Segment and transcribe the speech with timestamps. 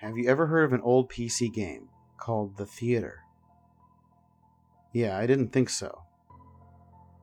[0.00, 3.20] have you ever heard of an old PC game called The Theater?
[4.94, 6.04] Yeah, I didn't think so.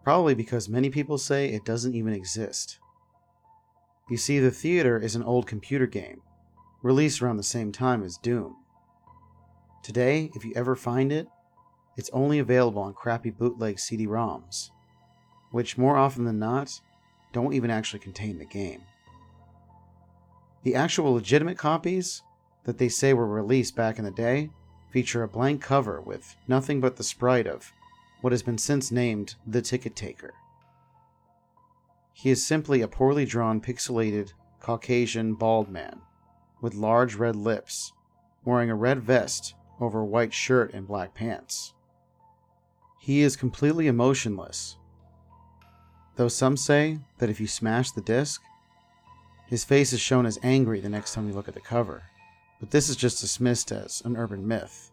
[0.03, 2.77] Probably because many people say it doesn't even exist.
[4.11, 6.21] You see, The Theater is an old computer game,
[6.83, 8.55] released around the same time as Doom.
[9.81, 11.27] Today, if you ever find it,
[11.97, 14.69] it's only available on crappy bootleg CD ROMs,
[15.49, 16.79] which more often than not
[17.33, 18.83] don't even actually contain the game.
[20.61, 22.21] The actual legitimate copies
[22.67, 24.49] that they say were released back in the day
[24.91, 27.71] feature a blank cover with nothing but the sprite of
[28.21, 30.33] what has been since named the Ticket Taker.
[32.13, 36.01] He is simply a poorly drawn, pixelated, Caucasian, bald man
[36.59, 37.93] with large red lips,
[38.43, 41.73] wearing a red vest over a white shirt and black pants.
[42.99, 44.75] He is completely emotionless,
[46.17, 48.41] though some say that if you smash the disc,
[49.45, 52.03] his face is shown as angry the next time you look at the cover,
[52.59, 54.91] but this is just dismissed as an urban myth.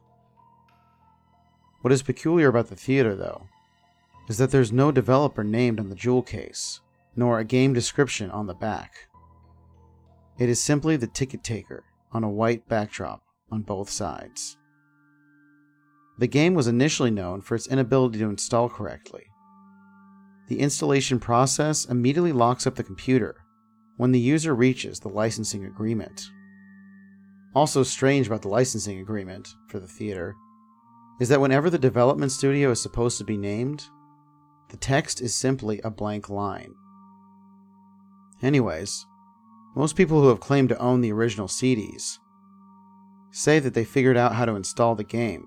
[1.80, 3.48] What is peculiar about the theater, though,
[4.28, 6.80] is that there's no developer named on the jewel case,
[7.14, 9.08] nor a game description on the back.
[10.38, 14.56] It is simply the ticket taker on a white backdrop on both sides.
[16.18, 19.24] The game was initially known for its inability to install correctly.
[20.48, 23.36] The installation process immediately locks up the computer
[23.96, 26.30] when the user reaches the licensing agreement.
[27.54, 30.34] Also, strange about the licensing agreement for the theater
[31.20, 33.84] is that whenever the development studio is supposed to be named,
[34.70, 36.74] the text is simply a blank line.
[38.42, 39.06] Anyways,
[39.76, 42.18] most people who have claimed to own the original CDs
[43.30, 45.46] say that they figured out how to install the game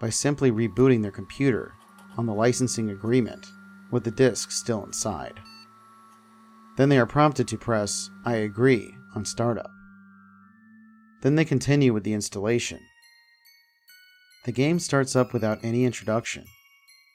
[0.00, 1.74] by simply rebooting their computer
[2.16, 3.46] on the licensing agreement
[3.90, 5.40] with the disc still inside.
[6.76, 9.70] Then they are prompted to press I agree on startup.
[11.22, 12.80] Then they continue with the installation.
[14.46, 16.44] The game starts up without any introduction,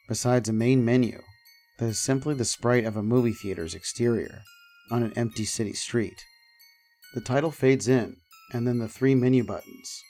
[0.08, 1.20] besides a main menu
[1.78, 4.42] that is simply the sprite of a movie theater's exterior
[4.90, 6.24] on an empty city street.
[7.14, 8.16] The title fades in,
[8.52, 10.02] and then the three menu buttons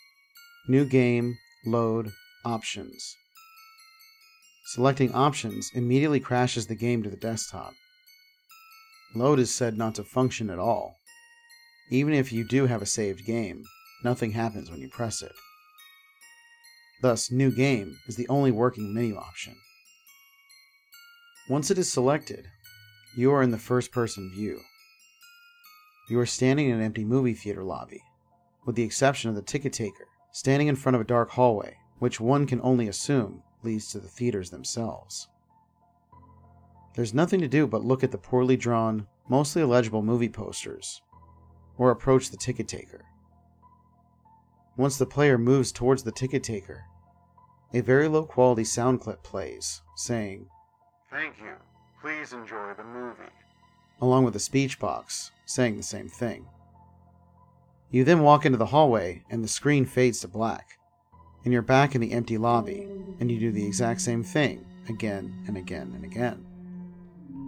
[0.69, 2.13] New Game, Load,
[2.45, 3.17] Options.
[4.67, 7.73] Selecting Options immediately crashes the game to the desktop.
[9.15, 10.97] Load is said not to function at all.
[11.91, 13.63] Even if you do have a saved game,
[14.05, 15.33] nothing happens when you press it.
[17.03, 19.55] Thus, New Game is the only working menu option.
[21.49, 22.49] Once it is selected,
[23.17, 24.61] you are in the first person view.
[26.09, 28.03] You are standing in an empty movie theater lobby,
[28.65, 32.21] with the exception of the ticket taker, standing in front of a dark hallway, which
[32.21, 35.29] one can only assume leads to the theaters themselves.
[36.95, 41.03] There's nothing to do but look at the poorly drawn, mostly illegible movie posters,
[41.77, 43.05] or approach the ticket taker.
[44.77, 46.85] Once the player moves towards the ticket taker,
[47.73, 50.47] a very low quality sound clip plays, saying,
[51.11, 51.55] Thank you.
[52.01, 53.33] Please enjoy the movie.
[54.01, 56.47] along with a speech box saying the same thing.
[57.91, 60.79] You then walk into the hallway and the screen fades to black,
[61.45, 62.87] and you're back in the empty lobby,
[63.19, 66.45] and you do the exact same thing again and again and again.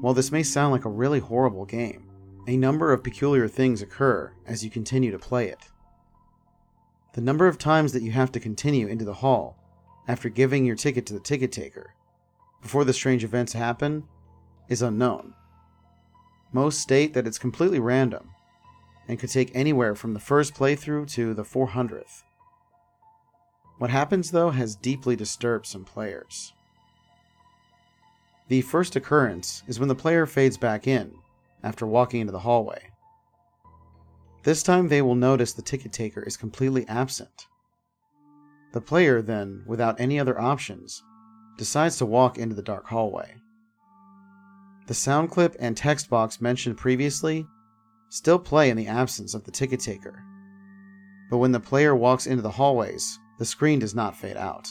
[0.00, 2.05] While this may sound like a really horrible game,
[2.47, 5.69] a number of peculiar things occur as you continue to play it.
[7.19, 9.56] The number of times that you have to continue into the hall
[10.06, 11.95] after giving your ticket to the ticket taker
[12.62, 14.05] before the strange events happen
[14.69, 15.34] is unknown.
[16.53, 18.31] Most state that it's completely random
[19.09, 22.23] and could take anywhere from the first playthrough to the 400th.
[23.78, 26.53] What happens though has deeply disturbed some players.
[28.47, 31.19] The first occurrence is when the player fades back in
[31.65, 32.88] after walking into the hallway.
[34.48, 37.48] This time they will notice the ticket taker is completely absent.
[38.72, 41.03] The player then, without any other options,
[41.59, 43.34] decides to walk into the dark hallway.
[44.86, 47.47] The sound clip and text box mentioned previously
[48.09, 50.24] still play in the absence of the ticket taker.
[51.28, 54.66] But when the player walks into the hallways, the screen does not fade out.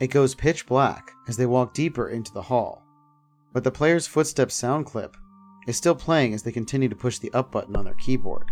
[0.00, 2.82] It goes pitch black as they walk deeper into the hall,
[3.54, 5.16] but the player's footsteps sound clip
[5.66, 8.48] is still playing as they continue to push the up button on their keyboard.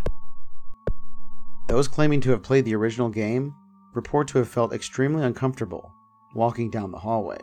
[1.67, 3.53] Those claiming to have played the original game
[3.93, 5.93] report to have felt extremely uncomfortable
[6.35, 7.39] walking down the hallway,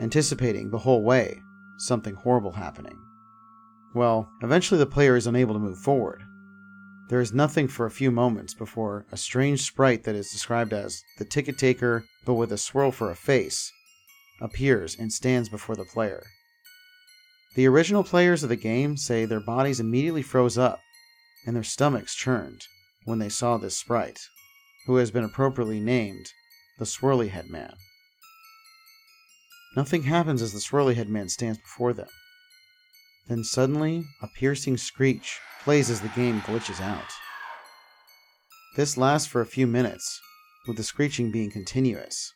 [0.00, 1.38] anticipating the whole way
[1.78, 2.98] something horrible happening.
[3.94, 6.22] Well, eventually the player is unable to move forward.
[7.08, 11.02] There is nothing for a few moments before a strange sprite that is described as
[11.18, 13.72] the ticket taker, but with a swirl for a face,
[14.40, 16.22] appears and stands before the player.
[17.56, 20.78] The original players of the game say their bodies immediately froze up
[21.46, 22.66] and their stomachs churned
[23.06, 24.20] when they saw this sprite,
[24.86, 26.26] who has been appropriately named
[26.78, 27.72] the Swirly Head Man.
[29.74, 32.08] Nothing happens as the Swirly Head Man stands before them.
[33.26, 37.10] Then suddenly, a piercing screech plays as the game glitches out.
[38.76, 40.20] This lasts for a few minutes,
[40.68, 42.34] with the screeching being continuous.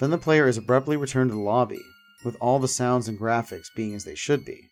[0.00, 1.82] Then the player is abruptly returned to the lobby,
[2.24, 4.70] with all the sounds and graphics being as they should be.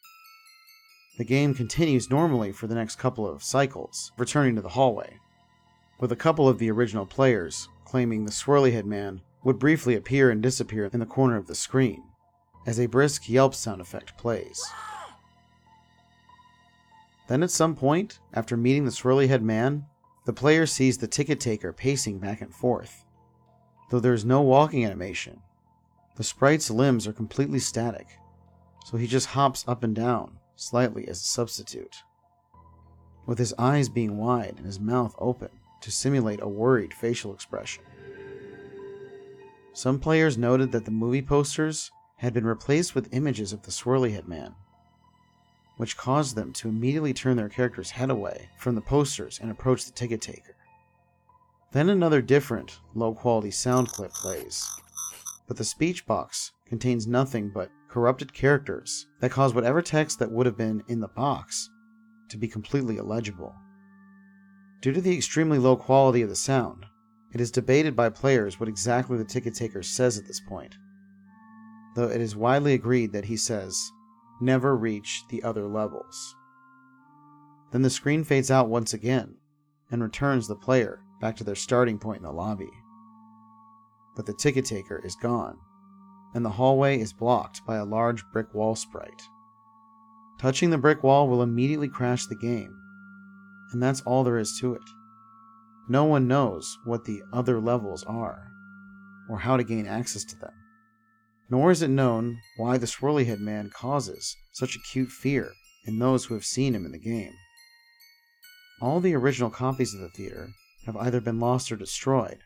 [1.19, 5.19] The game continues normally for the next couple of cycles, returning to the hallway,
[5.99, 10.31] with a couple of the original players claiming the swirly head man would briefly appear
[10.31, 12.03] and disappear in the corner of the screen,
[12.67, 14.63] as a brisk yelp sound effect plays.
[17.29, 19.87] Then at some point, after meeting the swirly head man,
[20.25, 23.05] the player sees the ticket taker pacing back and forth.
[23.91, 25.41] Though there is no walking animation,
[26.21, 28.19] the sprite's limbs are completely static,
[28.85, 32.03] so he just hops up and down slightly as a substitute.
[33.25, 35.49] With his eyes being wide and his mouth open
[35.81, 37.85] to simulate a worried facial expression.
[39.73, 44.13] Some players noted that the movie posters had been replaced with images of the swirly
[44.13, 44.55] head man,
[45.79, 49.87] which caused them to immediately turn their character's head away from the posters and approach
[49.87, 50.55] the ticket taker.
[51.73, 54.69] Then another different, low quality sound clip plays,
[55.51, 60.47] but the speech box contains nothing but corrupted characters that cause whatever text that would
[60.47, 61.69] have been in the box
[62.29, 63.53] to be completely illegible.
[64.81, 66.87] Due to the extremely low quality of the sound,
[67.35, 70.77] it is debated by players what exactly the ticket taker says at this point,
[71.97, 73.77] though it is widely agreed that he says,
[74.41, 76.37] never reach the other levels.
[77.73, 79.35] Then the screen fades out once again
[79.91, 82.71] and returns the player back to their starting point in the lobby.
[84.17, 85.59] But the ticket taker is gone,
[86.35, 89.23] and the hallway is blocked by a large brick wall sprite.
[90.41, 92.75] Touching the brick wall will immediately crash the game,
[93.73, 94.83] and that's all there is to it.
[95.89, 98.49] No one knows what the other levels are,
[99.29, 100.53] or how to gain access to them.
[101.51, 105.51] Nor is it known why the swirly head man causes such acute fear
[105.85, 107.33] in those who have seen him in the game.
[108.81, 110.49] All the original copies of the theater
[110.87, 112.39] have either been lost or destroyed.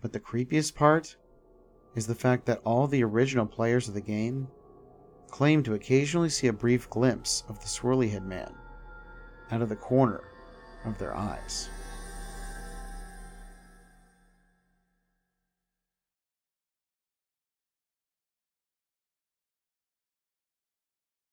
[0.00, 1.16] But the creepiest part
[1.94, 4.48] is the fact that all the original players of the game
[5.30, 8.54] claim to occasionally see a brief glimpse of the swirly head man
[9.50, 10.22] out of the corner
[10.84, 11.68] of their eyes.